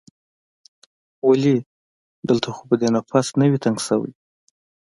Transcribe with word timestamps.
ولې؟ 1.27 1.55
دلته 2.27 2.49
خو 2.55 2.61
به 2.69 2.75
دې 2.81 2.89
نفس 2.95 3.27
نه 3.39 3.45
وي 3.49 3.57
تنګ 3.63 3.77
شوی؟ 3.87 4.11